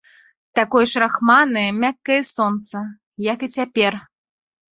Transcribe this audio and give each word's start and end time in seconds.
Такое 0.59 0.85
ж 0.91 1.01
рахманае, 1.03 1.65
мяккае 1.83 2.17
сонца, 2.35 2.75
як 3.33 3.39
і 3.49 3.51
цяпер. 3.59 3.93